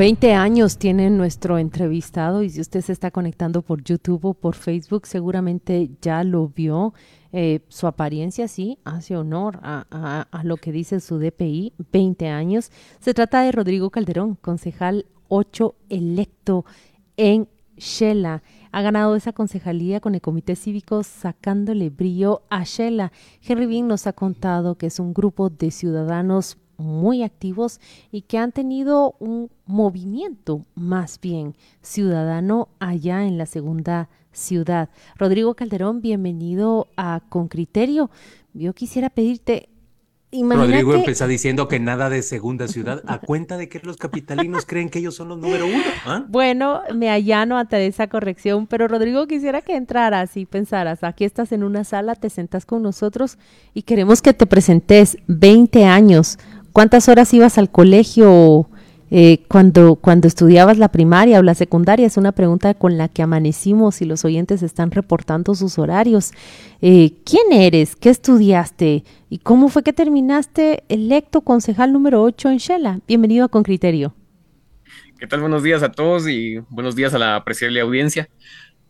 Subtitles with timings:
[0.00, 4.54] 20 años tiene nuestro entrevistado y si usted se está conectando por YouTube o por
[4.54, 6.94] Facebook, seguramente ya lo vio.
[7.32, 12.72] Eh, su apariencia sí hace honor a, lo que dice su DPI, 20 años.
[12.98, 16.64] Se trata de Rodrigo Calderón, concejal 8 electo
[17.18, 17.46] en
[17.76, 18.42] Shela.
[18.72, 23.12] Ha ganado esa concejalía con el Comité Cívico sacándole brillo a Shela.
[23.42, 27.80] Henry Bean nos ha contado que es un grupo de ciudadanos muy activos
[28.10, 34.88] y que han tenido un movimiento más bien ciudadano allá en la segunda ciudad.
[35.16, 38.10] Rodrigo Calderón, bienvenido a Con Criterio.
[38.52, 39.68] Yo quisiera pedirte,
[40.32, 44.88] Rodrigo empezó diciendo que nada de segunda ciudad, a cuenta de que los capitalinos creen
[44.88, 45.82] que ellos son los número uno.
[46.06, 46.24] ¿ah?
[46.28, 51.50] Bueno, me allano ante esa corrección, pero Rodrigo quisiera que entraras y pensaras, aquí estás
[51.50, 53.38] en una sala, te sentas con nosotros
[53.74, 56.38] y queremos que te presentes 20 años.
[56.72, 58.68] ¿Cuántas horas ibas al colegio?
[59.12, 63.22] Eh, cuando, cuando estudiabas la primaria o la secundaria, es una pregunta con la que
[63.22, 66.30] amanecimos y los oyentes están reportando sus horarios.
[66.80, 67.96] Eh, ¿Quién eres?
[67.96, 69.02] ¿Qué estudiaste?
[69.28, 73.00] ¿Y cómo fue que terminaste electo concejal número 8 en Shela?
[73.08, 74.14] Bienvenido a Con Criterio.
[75.18, 75.40] ¿Qué tal?
[75.40, 78.28] Buenos días a todos y buenos días a la apreciable audiencia.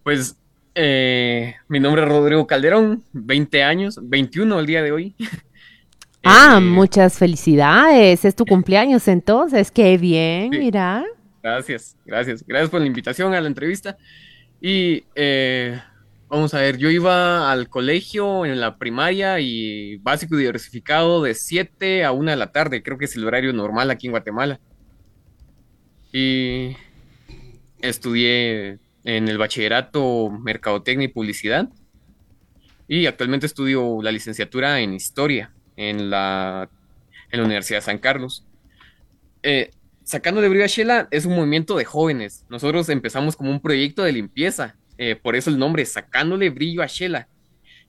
[0.03, 0.37] Pues
[0.75, 5.15] eh, mi nombre es Rodrigo Calderón, 20 años, 21 el día de hoy.
[6.23, 8.25] Ah, eh, muchas felicidades.
[8.25, 9.71] Es tu cumpleaños entonces.
[9.71, 11.05] Qué bien, mira.
[11.43, 12.45] Gracias, gracias.
[12.47, 13.97] Gracias por la invitación a la entrevista.
[14.61, 15.81] Y eh,
[16.29, 22.05] vamos a ver, yo iba al colegio en la primaria y básico diversificado de 7
[22.05, 22.83] a 1 de la tarde.
[22.83, 24.61] Creo que es el horario normal aquí en Guatemala.
[26.13, 26.77] Y
[27.81, 31.71] estudié en el bachillerato Mercadotecnia y Publicidad.
[32.87, 36.69] Y actualmente estudio la licenciatura en Historia en la,
[37.31, 38.45] en la Universidad de San Carlos.
[39.43, 39.71] Eh,
[40.03, 42.45] Sacando de Brillo a Shela es un movimiento de jóvenes.
[42.51, 46.87] Nosotros empezamos como un proyecto de limpieza, eh, por eso el nombre, Sacándole Brillo a
[46.87, 47.29] Shela.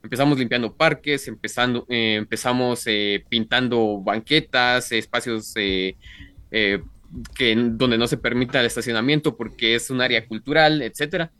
[0.02, 2.86] Empezamos limpiando parques, empezando, eh, empezamos
[3.28, 5.96] pintando banquetas, espacios que,
[6.50, 11.30] donde no se permita el estacionamiento porque es un área cultural, etcétera.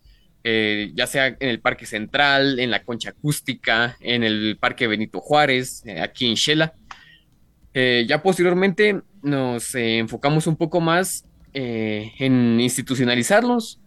[0.44, 5.20] Eh, ya sea en el Parque Central, en la Concha Acústica, en el Parque Benito
[5.20, 6.75] Juárez, eh, aquí en Shela.
[7.75, 13.78] Eh, ya posteriormente nos enfocamos un poco más en institucionalizarlos.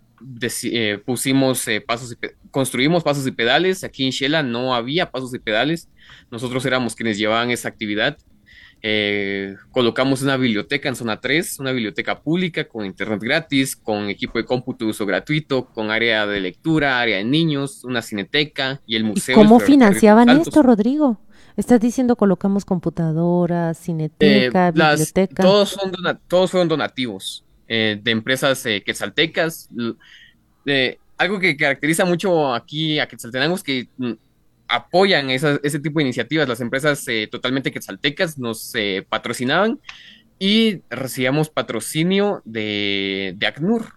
[1.05, 3.83] pusimos pasos y construimos pasos y pedales.
[3.83, 5.89] Aquí en Shela no había pasos y pedales.
[6.31, 8.17] Nosotros éramos quienes llevaban esa actividad.
[8.87, 14.37] Eh, colocamos una biblioteca en zona 3, una biblioteca pública con internet gratis, con equipo
[14.37, 18.95] de cómputo de uso gratuito, con área de lectura, área de niños, una cineteca y
[18.95, 19.33] el museo.
[19.33, 21.19] ¿Cómo financiaban esto, Rodrigo?
[21.57, 25.41] Estás diciendo colocamos computadoras, cineteca, eh, biblioteca.
[25.41, 25.91] todos, son
[26.27, 29.67] todos fueron donativos eh, de empresas quetzaltecas.
[31.17, 33.87] algo que caracteriza mucho aquí a Quetzaltenango es que
[34.75, 36.47] apoyan ese tipo de iniciativas.
[36.47, 39.79] Las empresas eh, totalmente quetzaltecas nos eh, patrocinaban
[40.37, 43.93] y recibíamos patrocinio de, de, ACNUR,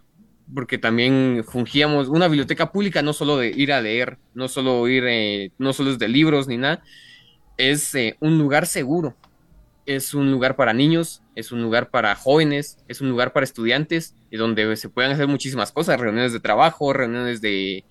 [0.55, 5.05] porque también fungíamos una biblioteca pública, no solo de ir a leer, no solo ir,
[5.09, 6.83] eh, no solo es de libros ni nada,
[7.57, 9.17] es un lugar seguro.
[9.85, 14.15] Es un lugar para niños, es un lugar para jóvenes, es un lugar para estudiantes,
[14.31, 17.87] donde se pueden hacer muchísimas cosas, reuniones de trabajo, reuniones de,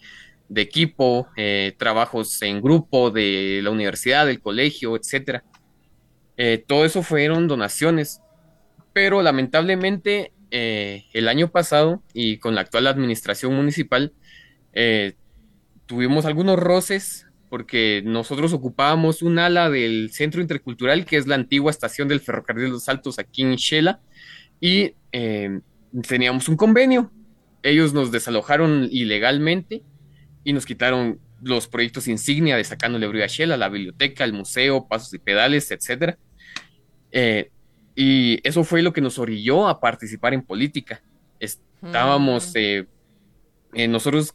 [0.49, 5.43] de equipo, eh, trabajos en grupo de la universidad, del colegio, etcétera.
[6.37, 8.21] Eh, todo eso fueron donaciones,
[8.93, 14.13] pero lamentablemente eh, el año pasado y con la actual administración municipal
[15.87, 21.71] tuvimos algunos roces porque nosotros ocupábamos un ala del centro intercultural que es la antigua
[21.71, 24.01] estación del ferrocarril de los Altos aquí en Shela
[24.61, 24.93] y
[26.07, 27.11] teníamos un convenio.
[27.63, 29.81] Ellos nos desalojaron ilegalmente
[30.47, 35.13] y nos quitaron los proyectos insignia de Sacándole Brillo a la biblioteca, el museo, pasos
[35.13, 36.15] y pedales, etc.
[37.11, 37.51] Eh,
[37.95, 41.01] y eso fue lo que nos orilló a participar en política.
[41.41, 42.57] Estábamos, mm.
[42.59, 42.85] eh,
[43.73, 44.33] eh, nosotros,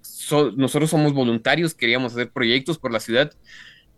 [0.55, 3.33] nosotros somos voluntarios, queríamos hacer proyectos por la ciudad,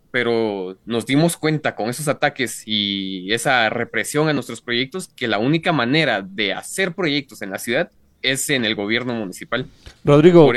[0.09, 5.37] pero nos dimos cuenta con esos ataques y esa represión a nuestros proyectos que la
[5.37, 7.91] única manera de hacer proyectos en la ciudad
[8.31, 9.65] es en el gobierno municipal.
[10.03, 10.51] Rodrigo,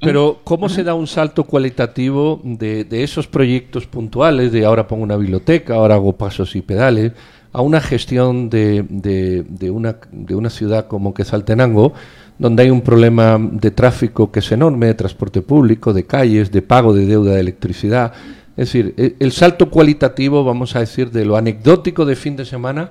[0.00, 5.16] pero ¿cómo se da un salto cualitativo de, esos proyectos puntuales, de ahora pongo una
[5.16, 7.12] biblioteca, ahora hago pasos y pedales,
[7.52, 11.94] a una gestión de, de, una, de una ciudad como Quesaltenango,
[12.38, 16.62] donde hay un problema de tráfico que es enorme, de transporte público, de calles, de
[16.62, 18.12] pago de deuda de electricidad.
[18.56, 22.44] Es decir, e, el salto cualitativo, vamos a decir, de lo anecdótico de fin de
[22.44, 22.90] semana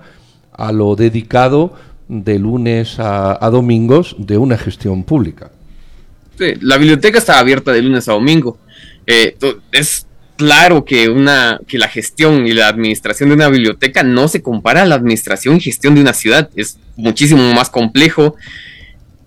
[0.52, 1.74] a lo dedicado
[2.08, 5.52] de lunes a, domingos de una gestión pública.
[6.38, 8.58] Sí, la biblioteca está abierta de lunes a domingo.
[9.06, 9.38] Eh,
[9.72, 10.08] es
[10.38, 14.82] claro que, una, que la gestión y la administración de una biblioteca no se compara
[14.82, 16.50] a la administración y gestión de una ciudad.
[16.56, 18.36] Es muchísimo más complejo,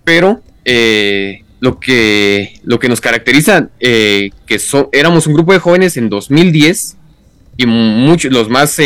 [0.05, 4.61] pero eh, lo, que, lo que nos caracteriza, eh, que
[4.93, 6.97] éramos un grupo de jóvenes en 2010
[7.57, 8.79] y muchos, los más,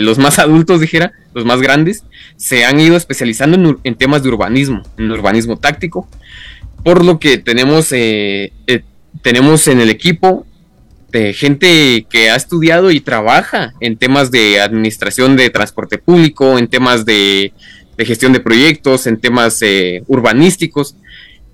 [0.00, 2.04] los más adultos, dijera, los más grandes,
[2.36, 6.08] se han ido especializando en, temas de urbanismo, en urbanismo táctico,
[6.84, 8.82] por lo que tenemos, eh, eh,
[9.22, 10.46] tenemos en el equipo
[11.10, 16.68] de gente que ha estudiado y trabaja en temas de administración de transporte público, en
[16.68, 17.52] temas de,
[17.98, 20.96] gestión de proyectos, en temas eh, urbanísticos.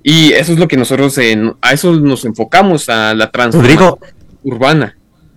[0.02, 1.18] Y eso es lo que nosotros
[1.60, 3.96] a eso nos enfocamos, a la transformación
[4.42, 4.96] urbana.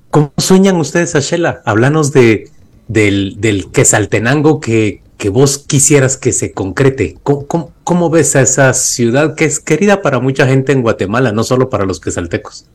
[0.09, 1.61] ¿Cómo sueñan ustedes, Ashela?
[1.65, 2.49] Háblanos de,
[2.91, 7.17] del, del Quesaltenango que, que vos quisieras que se concrete.
[7.23, 11.69] ¿Cómo, ves a esa ciudad que es querida para mucha gente en Guatemala, no solo
[11.69, 12.65] para los quesaltecos?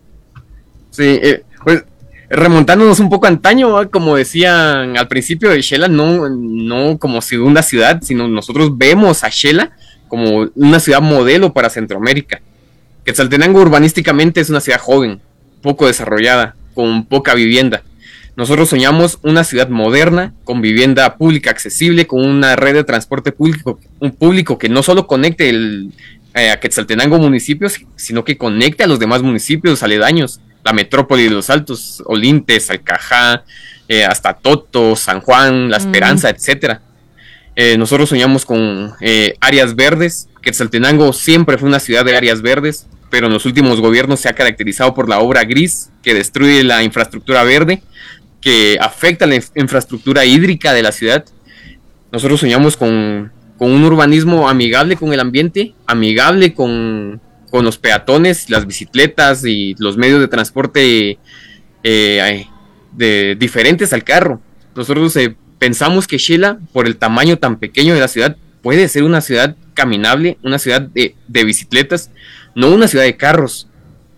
[0.91, 1.85] Sí, eh, pues
[2.31, 8.01] remontándonos un poco antaño, como decían al principio de Shela, no, no como segunda ciudad,
[8.03, 9.73] sino nosotros vemos a Shela
[10.09, 12.41] como una ciudad modelo para Centroamérica.
[13.05, 15.21] Quetzaltenango urbanísticamente es una ciudad joven,
[15.63, 17.83] poco desarrollada, con poca vivienda
[18.37, 23.81] nosotros soñamos una ciudad moderna, con vivienda pública accesible, con una red de transporte público,
[23.99, 25.91] un público que no solo conecte el,
[26.35, 31.31] eh, a Quetzaltenango municipios, sino que conecte a los demás municipios aledaños, la metrópoli de
[31.31, 33.45] los Altos, Olintes, Alcajá,
[33.89, 36.83] eh, hasta Toto, San Juan, La Esperanza, etcétera.
[37.55, 38.93] Eh, nosotros soñamos con
[39.41, 40.29] áreas verdes.
[40.43, 44.35] Quetzaltenango siempre fue una ciudad de áreas verdes, pero en los últimos gobiernos se ha
[44.35, 47.83] caracterizado por la obra gris que destruye la infraestructura verde
[48.47, 51.25] que afecta la infraestructura hídrica de la ciudad.
[52.13, 57.21] Nosotros soñamos con, un urbanismo amigable con el ambiente, amigable con,
[57.51, 61.19] los peatones, las bicicletas y los medios de transporte
[61.83, 62.47] eh,
[62.93, 64.41] de, diferentes al carro.
[64.77, 69.03] Nosotros eh, pensamos que Shela, por el tamaño tan pequeño de la ciudad, puede ser
[69.03, 72.13] una ciudad caminable, una ciudad de, bicicletas,
[72.55, 73.67] no una ciudad de carros,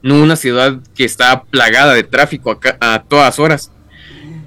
[0.03, 3.73] no una ciudad que está plagada de tráfico a todas horas.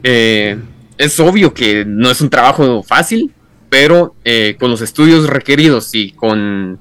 [0.03, 0.57] Eh,
[0.98, 3.31] es obvio que no es un trabajo fácil,
[3.69, 6.80] pero eh, con los estudios requeridos y con,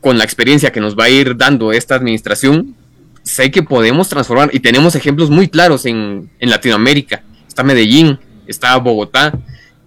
[0.00, 2.74] con la experiencia que nos va a ir dando esta administración,
[3.22, 4.50] sé que podemos transformar.
[4.52, 7.22] Y tenemos ejemplos muy claros en, Latinoamérica.
[7.46, 9.38] Está Medellín, está Bogotá,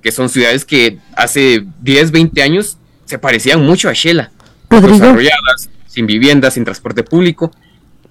[0.01, 4.31] que son ciudades que hace 10, 20 años se parecían mucho a Shela,
[4.69, 7.51] desarrolladas, sin vivienda, sin transporte público,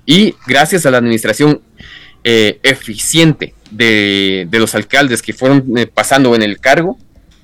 [0.04, 1.60] y gracias a la administración
[2.24, 6.98] eh, eficiente de, los alcaldes que fueron eh, pasando en el cargo,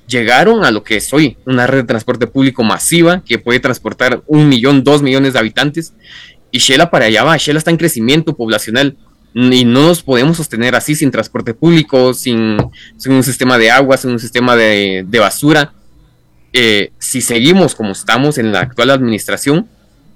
[0.07, 4.23] llegaron a lo que es hoy, una red de transporte público masiva que puede transportar
[4.27, 5.93] un millón, dos millones de habitantes.
[6.51, 8.97] Y Shela para allá va, Shela está en crecimiento poblacional
[9.33, 12.57] y no nos podemos sostener así sin transporte público, sin,
[13.07, 15.73] un sistema de agua, sin un sistema de, basura.
[16.51, 19.69] Eh, si seguimos como estamos en la actual administración,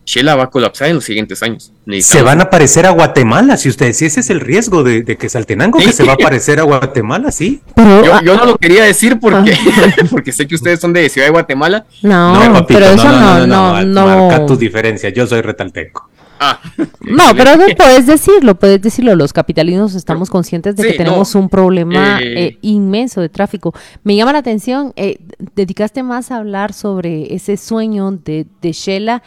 [0.05, 1.71] Shela va a colapsar en los siguientes años.
[2.01, 5.29] Se van a parecer a Guatemala, si ustedes, si ese es el riesgo de, que
[5.29, 7.61] Saltenango, que se va a parecer a Guatemala, sí.
[7.77, 9.55] yo, yo, no lo quería decir porque,
[10.11, 11.85] porque sé que ustedes son de Ciudad de Guatemala.
[12.01, 16.09] No, pero eso no, no, no, Marca tu diferencia, yo soy retalteco.
[16.39, 16.59] Ah,
[16.99, 19.15] no, pero puedes decirlo, puedes decirlo.
[19.15, 23.73] Los capitalinos estamos conscientes de que tenemos un problema eh, eh, inmenso de tráfico.
[24.03, 25.17] Me llama la atención, eh,
[25.55, 29.23] dedicaste más a hablar sobre ese sueño de, de Shela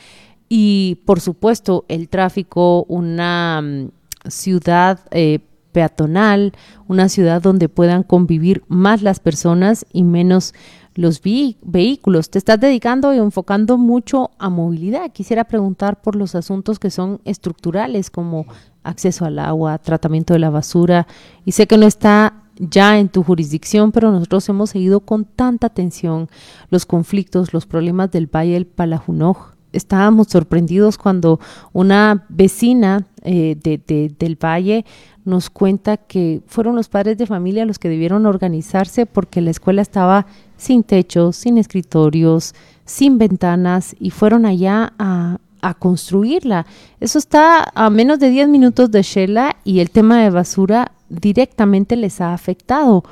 [0.49, 3.89] y por supuesto el tráfico, una mm,
[4.29, 5.41] ciudad eh,
[5.73, 6.53] peatonal,
[6.89, 10.55] una ciudad donde puedan convivir más las personas y menos
[10.95, 12.31] los vehículos.
[12.31, 15.13] Te estás dedicando y enfocando mucho a movilidad.
[15.13, 18.47] Quisiera preguntar por los asuntos que son estructurales como
[18.83, 21.07] acceso al agua, tratamiento de la basura.
[21.45, 25.67] Y sé que no está ya en tu jurisdicción, pero nosotros hemos seguido con tanta
[25.67, 26.29] atención
[26.71, 31.41] los conflictos, los problemas del Valle del Palajunoj, estábamos sorprendidos cuando
[31.73, 34.85] una vecina eh, de, del valle
[35.25, 39.83] nos cuenta que fueron los padres de familia los que debieron organizarse porque la escuela
[39.83, 42.55] estaba sin techos, sin escritorios,
[42.85, 46.67] sin ventanas y fueron allá a, a construirla.
[47.01, 51.97] Eso está a menos de 10 minutos de Shela y el tema de basura directamente
[51.97, 53.05] les ha afectado.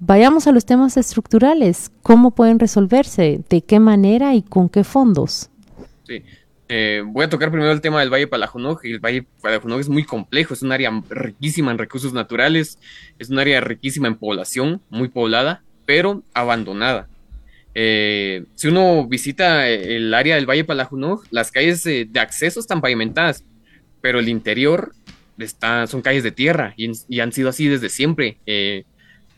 [0.00, 1.92] vayamos a los temas estructurales.
[2.02, 3.44] ¿Cómo pueden resolverse?
[3.48, 5.49] ¿De qué manera y con qué fondos?
[6.10, 6.24] Sí.
[6.68, 8.80] Eh, voy a tocar primero el tema del Valle Palajunoj.
[8.82, 12.80] El Valle Palajunoj es muy complejo, es un área riquísima en recursos naturales,
[13.20, 17.08] es un área riquísima en población, muy poblada, pero abandonada.
[17.76, 23.44] Eh, si uno visita el área del Valle Palajunoj, las calles de acceso están pavimentadas,
[24.00, 24.92] pero el interior
[25.38, 28.38] está, son calles de tierra y, han sido así desde siempre.
[28.46, 28.82] Eh,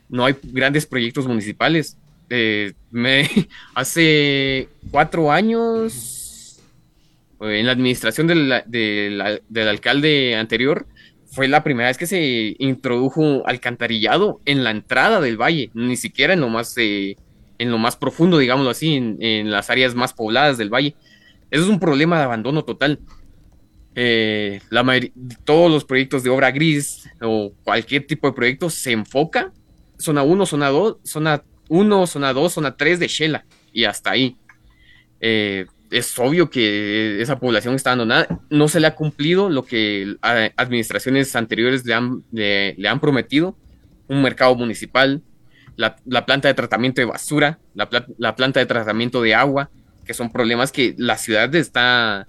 [0.08, 1.98] no hay grandes proyectos municipales.
[3.74, 6.21] hace cuatro años
[7.42, 10.86] en la administración del, del, alcalde anterior,
[11.26, 16.34] fue la primera vez que se introdujo alcantarillado en la entrada del valle, ni siquiera
[16.34, 17.16] en lo más, eh,
[17.58, 20.94] en lo más profundo, digámoslo así, en, las áreas más pobladas del valle.
[21.50, 23.00] Eso es un problema de abandono total.
[23.94, 24.60] Eh,
[25.44, 29.52] todos los proyectos de obra gris o cualquier tipo de proyecto se enfoca
[29.98, 34.36] zona 1, zona 2, zona 1, zona 2, zona 3 de Shela y hasta ahí.
[35.20, 38.40] Eh, es obvio que esa población está abandonada.
[38.48, 40.16] No se le ha cumplido lo que
[40.56, 43.56] administraciones anteriores le han, le, han prometido.
[44.08, 45.22] Un mercado municipal,
[45.76, 45.96] la,
[46.26, 49.70] planta de tratamiento de basura, la, la, planta de tratamiento de agua,
[50.04, 52.26] que son problemas que la ciudad está,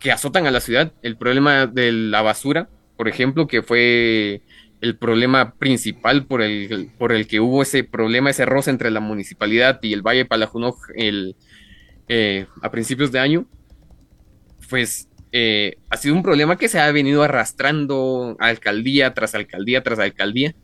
[0.00, 0.92] que azotan a la ciudad.
[1.02, 4.42] El problema de la basura, por ejemplo, que fue
[4.80, 9.00] el problema principal por el, por el que hubo ese problema, ese roce entre la
[9.00, 11.36] municipalidad y el Valle Palajunoj el
[12.08, 13.46] eh, a principios de año,
[14.68, 19.98] pues eh, ha sido un problema que se ha venido arrastrando alcaldía tras alcaldía tras
[19.98, 20.54] alcaldía,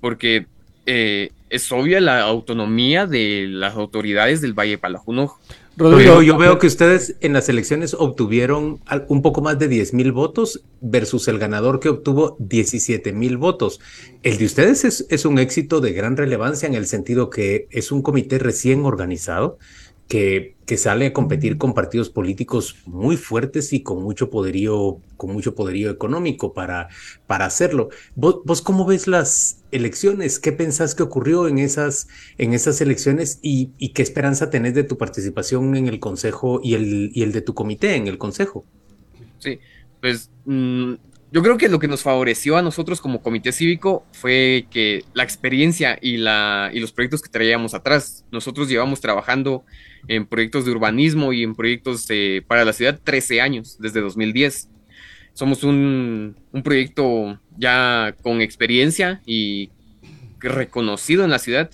[0.00, 0.46] porque
[0.86, 5.34] eh, es obvia la autonomía de las autoridades del Valle Palajuno.
[5.76, 10.12] Rodrigo, yo veo que ustedes en las elecciones obtuvieron un poco más de 10 mil
[10.12, 13.80] votos versus el ganador que obtuvo 17 mil votos.
[14.22, 17.90] El de ustedes es, es un éxito de gran relevancia en el sentido que es
[17.90, 19.58] un comité recién organizado
[20.08, 25.54] que, sale a competir con partidos políticos muy fuertes y con mucho poderío, con mucho
[25.54, 26.88] poderío económico para,
[27.26, 27.90] para hacerlo.
[28.14, 30.38] ¿Vos, cómo ves las elecciones?
[30.38, 32.08] ¿Qué pensás que ocurrió en esas,
[32.38, 36.74] en esas elecciones y, y, qué esperanza tenés de tu participación en el consejo y
[36.74, 38.64] el, y el de tu comité en el consejo?
[39.38, 39.60] Sí,
[40.00, 40.94] pues mm,
[41.34, 45.24] yo creo que lo que nos favoreció a nosotros como comité cívico fue que la
[45.24, 49.64] experiencia y, la, y los proyectos que traíamos atrás, nosotros llevamos trabajando
[50.06, 52.06] en proyectos de urbanismo y en proyectos
[52.46, 54.68] para la ciudad 13 años, desde 2010.
[55.32, 59.70] Somos un, proyecto ya con experiencia y
[60.38, 61.68] reconocido en la ciudad.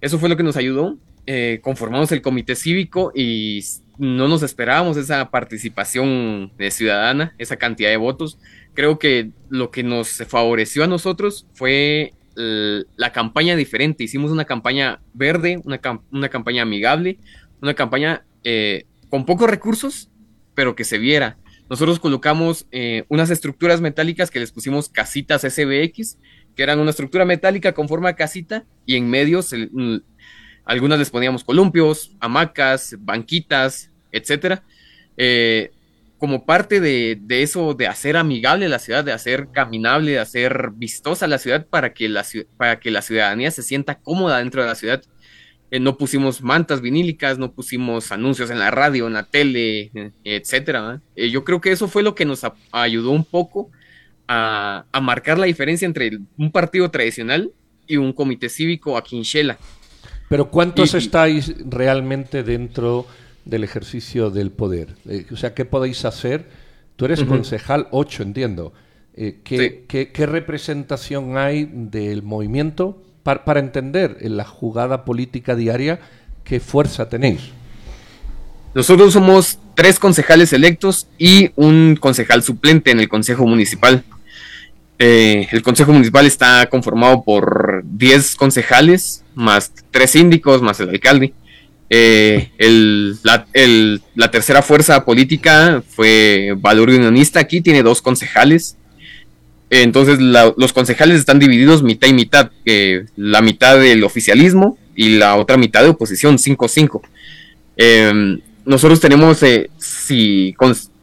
[0.00, 0.96] Eso fue lo que nos ayudó.
[1.26, 3.64] Eh, conformamos el comité cívico y
[3.98, 8.38] no nos esperábamos esa participación ciudadana, esa cantidad de votos.
[8.76, 14.04] Creo que lo que nos favoreció a nosotros fue la campaña diferente.
[14.04, 15.80] Hicimos una campaña verde, una,
[16.12, 17.18] una campaña amigable,
[17.62, 20.10] una campaña eh, con pocos recursos,
[20.54, 21.38] pero que se viera.
[21.68, 26.18] Nosotros colocamos eh, unas estructuras metálicas que les pusimos casitas SBX,
[26.54, 29.96] que eran una estructura metálica con forma casita, y en medio mm,
[30.64, 34.62] algunas les poníamos columpios, hamacas, banquitas, etcétera.
[35.16, 35.70] Eh,
[36.18, 41.26] como parte de, eso, de hacer amigable la ciudad, de hacer caminable, de hacer vistosa
[41.26, 42.24] la ciudad para que la,
[42.56, 45.02] para que la ciudadanía se sienta cómoda dentro de la ciudad
[45.70, 50.12] eh, no pusimos mantas vinílicas, no pusimos anuncios en la radio, en la tele, eh,
[50.22, 51.00] etcétera.
[51.16, 53.70] Eh, yo creo que eso fue lo que nos ayudó un poco
[54.28, 57.50] a, marcar la diferencia entre un partido tradicional
[57.86, 59.58] y un comité cívico aquí en Shela.
[60.28, 63.06] Pero ¿cuántos estáis realmente dentro
[63.46, 64.94] del ejercicio del poder?
[65.32, 66.46] o sea, ¿qué podéis hacer?
[66.96, 68.72] Tú eres concejal 8, entiendo.
[69.14, 73.02] ¿qué, ¿Qué representación hay del movimiento
[73.44, 75.98] para, entender en la jugada política diaria
[76.44, 77.40] qué fuerza tenéis.
[78.72, 84.04] Nosotros somos tres concejales electos y un concejal suplente en el Consejo Municipal.
[85.00, 91.34] Eh, el Consejo Municipal está conformado por 10 concejales, más tres síndicos, más el alcalde.
[91.88, 92.50] Eh,
[93.22, 98.76] la, tercera fuerza política fue Valor Unionista, aquí tiene dos concejales.
[99.68, 102.50] Entonces los concejales están divididos mitad y mitad,
[103.16, 107.02] la mitad del oficialismo y la otra mitad de oposición, 5-5.
[107.76, 110.54] Em, nosotros tenemos, eh, si,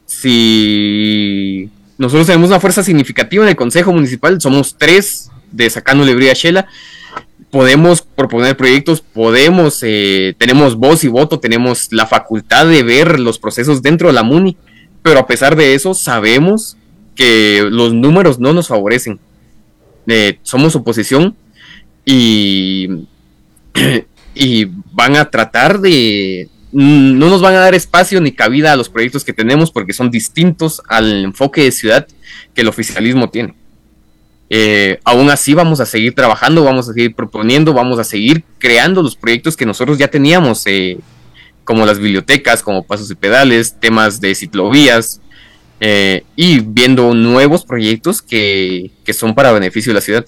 [0.05, 6.33] si nosotros tenemos una fuerza significativa en el Consejo Municipal, somos tres de Sacano Lebría
[6.33, 6.67] Shela,
[7.53, 13.37] podemos proponer proyectos, podemos, eh, tenemos voz y voto, tenemos la facultad de ver los
[13.37, 14.57] procesos dentro de la MUNI,
[15.03, 16.77] pero a pesar de eso sabemos
[17.13, 19.19] que los números no nos favorecen.
[20.07, 21.35] Eh, somos oposición
[22.03, 23.05] y,
[24.33, 28.89] y van a tratar de, no nos van a dar espacio ni cabida a los
[28.89, 32.07] proyectos que tenemos porque son distintos al enfoque de ciudad
[32.55, 33.53] que el oficialismo tiene.
[34.55, 39.01] Eh, aún así vamos a seguir trabajando, vamos a seguir proponiendo, vamos a seguir creando
[39.01, 40.99] los proyectos que nosotros ya teníamos, eh,
[41.63, 45.21] como las bibliotecas, como pasos y pedales, temas de ciclovías,
[45.79, 50.25] eh, y viendo nuevos proyectos que, son para beneficio de la ciudad.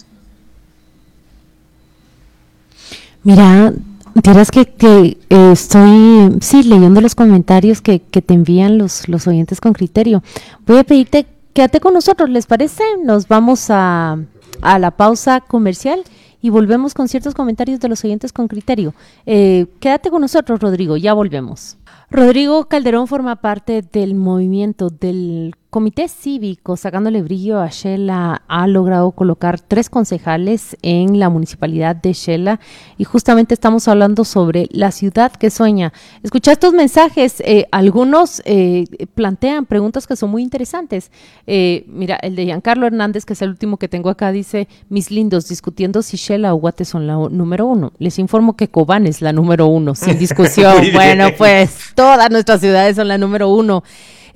[3.21, 3.73] Mira,
[4.15, 9.61] dirás que, que estoy, sí, leyendo los comentarios que, que te envían los, los oyentes
[9.61, 10.23] con criterio.
[10.65, 12.83] Voy a pedirte Quédate con nosotros, ¿les parece?
[13.01, 14.19] Nos vamos a,
[14.61, 16.03] a la pausa comercial
[16.41, 18.93] y volvemos con ciertos comentarios de los oyentes con criterio.
[19.25, 21.77] Eh, quédate con nosotros, Rodrigo, ya volvemos.
[22.09, 29.11] Rodrigo Calderón forma parte del movimiento del Comité Cívico, sacándole brillo a Shela, ha logrado
[29.11, 32.61] colocar tres concejales en la municipalidad de Shela
[32.97, 35.91] y justamente estamos hablando sobre la ciudad que sueña.
[36.23, 41.11] Escucha estos mensajes, eh, algunos eh, plantean preguntas que son muy interesantes.
[41.45, 45.11] Eh, mira, el de Giancarlo Hernández, que es el último que tengo acá, dice, mis
[45.11, 47.91] lindos, discutiendo si Shela o Guate son la número uno.
[47.99, 50.85] Les informo que Cobán es la número uno, sin discusión.
[50.93, 53.83] bueno, pues todas nuestras ciudades son la número uno.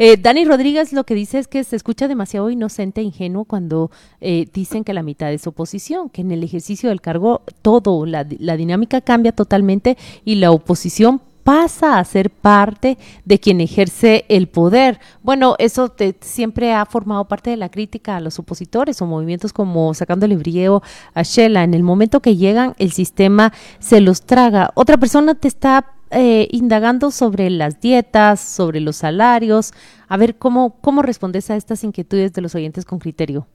[0.02, 3.92] Eh, Dani Rodríguez lo que dice es que se escucha demasiado inocente e ingenuo cuando
[4.22, 8.24] eh, dicen que la mitad es oposición, que en el ejercicio del cargo todo, la,
[8.24, 15.02] dinámica cambia totalmente y la oposición pasa a ser parte de quien ejerce el poder.
[15.22, 19.94] Bueno, eso siempre ha formado parte de la crítica a los opositores o movimientos como
[19.94, 20.82] sacándole brillo
[21.14, 21.66] a Shela.
[21.66, 24.72] En el momento que llegan, el sistema se los traga.
[24.76, 29.74] Otra persona te está eh, indagando sobre las dietas, sobre los salarios.
[30.08, 33.48] A ver, ¿cómo, cómo respondes a estas inquietudes de los oyentes con criterio?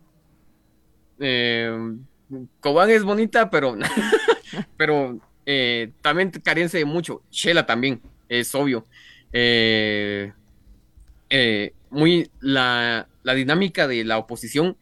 [1.18, 1.70] Eh,
[2.60, 3.76] Cobán es bonita, pero,
[4.76, 7.22] pero eh, también carece de mucho.
[7.30, 8.84] Shela también, es obvio.
[11.90, 14.76] Muy la, la dinámica de la oposición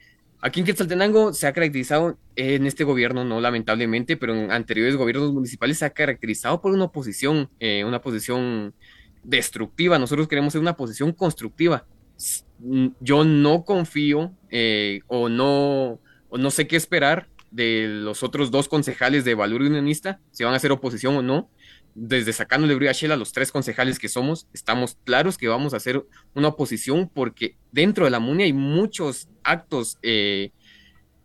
[0.45, 5.33] Aquí en Quetzaltenango se ha caracterizado, en este gobierno no lamentablemente, pero en anteriores gobiernos
[5.33, 8.75] municipales se ha caracterizado por una oposición, eh, una posición
[9.23, 10.01] destructiva.
[10.01, 11.87] Nosotros queremos ser una posición constructiva.
[12.99, 18.67] Yo no confío eh, o, no, o no sé qué esperar de los otros dos
[18.67, 21.51] concejales de Valor Unionista, si van a hacer oposición o no
[21.95, 25.75] desde sacándole brillo a Shell a los tres concejales que somos, estamos claros que vamos
[25.75, 30.51] a hacer una oposición porque dentro de la MUNI hay muchos actos eh,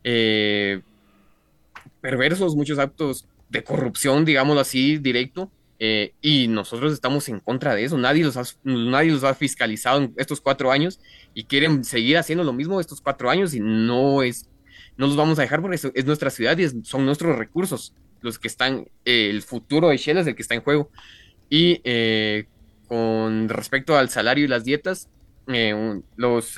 [0.04, 0.82] eh,
[2.02, 7.84] perversos, muchos actos de corrupción, digámoslo así, directo, eh, y nosotros estamos en contra de
[7.84, 7.98] eso.
[7.98, 11.00] Nadie los, ha, nadie los ha fiscalizado en estos cuatro años
[11.34, 14.50] y quieren seguir haciendo lo mismo estos cuatro años y no es,
[14.98, 18.48] no los vamos a dejar porque es, nuestra ciudad y son nuestros recursos los que
[18.48, 20.90] están, eh, el futuro de Shell es el que está en juego.
[21.50, 22.46] Y eh,
[22.88, 25.10] con respecto al salario y las dietas,
[25.48, 26.56] eh, los,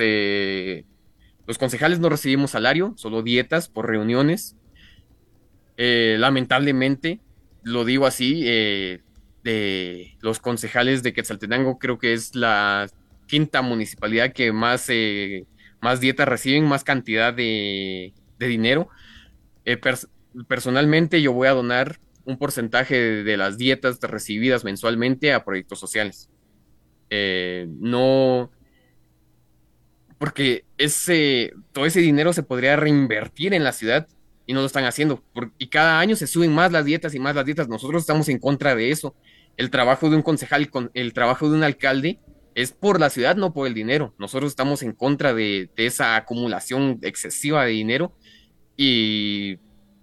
[1.45, 4.55] los concejales no recibimos salario, solo dietas por reuniones.
[5.77, 7.19] lamentablemente,
[7.63, 12.89] lo digo así, de los concejales de Quetzaltenango creo que es la
[13.27, 14.89] quinta municipalidad que más,
[15.81, 18.89] más dietas reciben, más cantidad de, de dinero
[20.47, 26.29] personalmente yo voy a donar un porcentaje de, las dietas recibidas mensualmente a proyectos sociales.
[27.09, 28.51] Eh, no,
[30.19, 34.07] porque ese, todo ese dinero se podría reinvertir en la ciudad
[34.45, 35.23] y no lo están haciendo.
[35.57, 37.67] y cada año se suben más las dietas y más las dietas.
[37.67, 39.15] Nosotros estamos en contra de eso.
[39.57, 42.19] El trabajo de un concejal, con, el trabajo de un alcalde
[42.53, 44.13] es por la ciudad, no por el dinero.
[44.17, 48.13] Nosotros estamos en contra de, de esa acumulación excesiva de dinero
[48.75, 49.59] y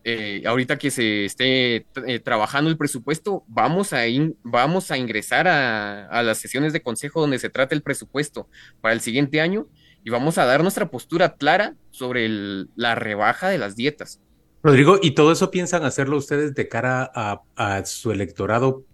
[0.08, 4.02] eh, ahorita que se esté eh, trabajando el presupuesto, vamos a,
[4.44, 8.48] vamos a ingresar a, las sesiones de consejo donde se trata el presupuesto
[8.80, 9.66] para el siguiente año
[10.04, 12.28] y vamos a dar nuestra postura clara sobre
[12.76, 14.20] la rebaja de las dietas.
[14.62, 18.84] Rodrigo, ¿y todo eso piensan hacerlo ustedes de cara a su electorado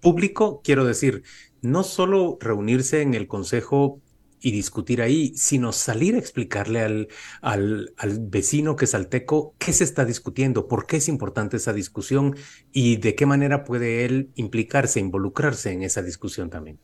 [0.00, 0.62] público?
[0.64, 1.24] Quiero decir,
[1.60, 4.00] no solo reunirse en el consejo
[4.44, 7.08] y discutir ahí, sino salir a explicarle al,
[7.40, 11.72] al, al, vecino que es alteco qué se está discutiendo, por qué es importante esa
[11.72, 12.36] discusión
[12.70, 16.78] y de qué manera puede él implicarse, involucrarse en esa discusión también.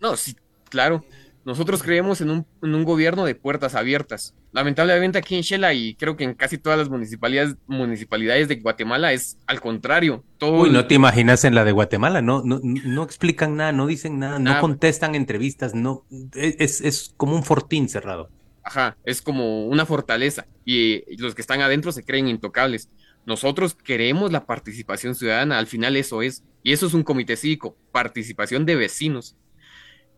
[0.00, 0.36] No, sí,
[0.68, 1.02] claro.
[1.48, 4.34] Nosotros creemos en un, en un gobierno de puertas abiertas.
[4.52, 9.14] Lamentablemente aquí en Shela y creo que en casi todas las municipalidades, municipalidades de Guatemala
[9.14, 10.22] es al contrario.
[10.36, 13.86] Todo Uy, no te imaginas en la de Guatemala, no, no, no explican nada, no
[13.86, 18.28] dicen nada, no contestan entrevistas, no, es, es como un fortín cerrado.
[18.62, 22.90] Ajá, es como una fortaleza y los que están adentro se creen intocables.
[23.24, 26.44] Nosotros queremos la participación ciudadana, al final eso es.
[26.62, 29.36] Y eso es un comité cívico, participación de vecinos.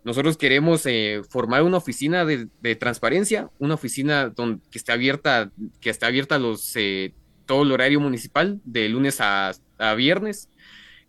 [0.02, 4.32] Nosotros queremos eh, formar una oficina de, transparencia, una oficina
[4.70, 7.12] que esté abierta, que esté abierta los, eh,
[7.44, 9.52] todo el horario municipal, de lunes a,
[9.96, 10.48] viernes,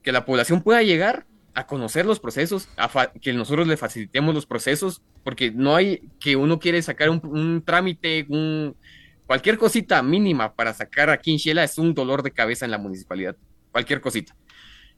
[0.01, 4.45] que la población pueda llegar a conocer los procesos, a que nosotros le facilitemos los
[4.45, 8.75] procesos, porque no hay que uno quiere sacar un, trámite, un,
[9.27, 12.77] cualquier cosita mínima para sacar aquí en Shela es un dolor de cabeza en la
[12.77, 13.35] municipalidad,
[13.71, 14.35] cualquier cosita.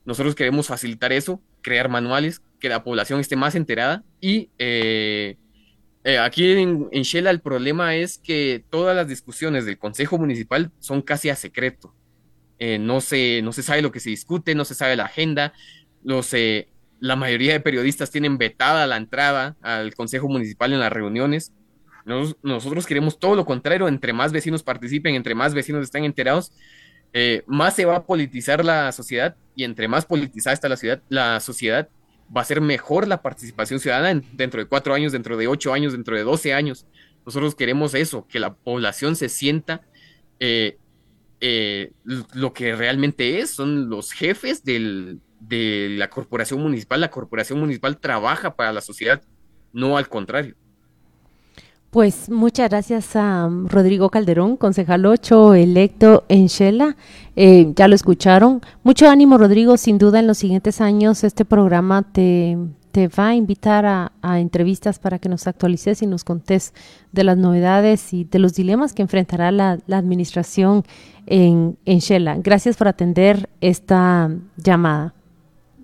[0.05, 5.35] Nosotros queremos facilitar eso, crear manuales, que la población esté más enterada y eh,
[6.05, 10.71] eh, aquí en, en, Shela el problema es que todas las discusiones del Consejo Municipal
[10.79, 11.93] son casi a secreto.
[12.59, 15.51] Eh, no, se, no se sabe lo que se discute, no se sabe la agenda.
[17.01, 21.51] La mayoría de periodistas tienen vetada la entrada al Consejo Municipal en las reuniones.
[22.43, 26.53] nosotros queremos todo lo contrario, entre más vecinos participen, entre más vecinos estén enterados,
[27.45, 31.41] más se va a politizar la sociedad y entre más politizada está la, ciudad, la
[31.41, 31.89] sociedad,
[32.35, 35.93] va a ser mejor la participación ciudadana dentro de cuatro años, dentro de ocho años,
[35.93, 36.85] dentro de doce años.
[37.25, 39.81] Nosotros queremos eso, que la población se sienta
[40.39, 40.77] eh,
[41.39, 45.19] eh, lo que realmente es, son los jefes de
[45.97, 47.01] la corporación municipal.
[47.01, 49.21] La corporación municipal trabaja para la sociedad,
[49.71, 50.55] no al contrario.
[51.93, 56.97] Pues muchas gracias a um, Rodrigo Calderón, concejal 8, electo en Shela.
[57.35, 58.61] Eh, ya lo escucharon.
[58.81, 59.77] Mucho ánimo, Rodrigo.
[59.77, 62.57] Sin duda, en los siguientes años este programa te,
[62.91, 66.73] te va a invitar a, entrevistas para que nos actualices y nos contes
[67.11, 70.83] de las novedades y de los dilemas que enfrentará la, administración
[71.27, 72.37] en, en Shela.
[72.39, 75.13] Gracias por atender esta llamada.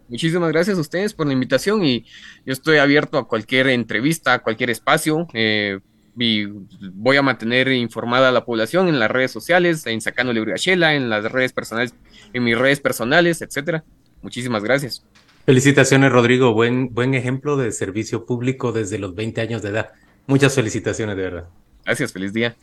[0.07, 2.03] Muchísimas gracias a ustedes por la invitación y
[2.43, 5.27] yo estoy abierto a cualquier entrevista, a cualquier espacio.
[5.35, 5.77] Eh,
[6.19, 6.45] y
[6.93, 11.09] voy a mantener informada a la población en las redes sociales, en Sacando Libriachela, en
[11.09, 11.93] las redes personales,
[12.33, 13.83] en mis redes personales, etcétera.
[14.21, 15.05] Muchísimas gracias.
[15.45, 16.53] Felicitaciones, Rodrigo.
[16.53, 19.89] Buen, buen ejemplo de servicio público desde los 20 años de edad.
[20.27, 21.49] Muchas felicitaciones, de verdad.
[21.85, 22.55] Gracias, feliz día.